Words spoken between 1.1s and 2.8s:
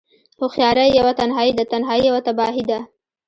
تنهايی ده، تنهايی يوه تباهی ده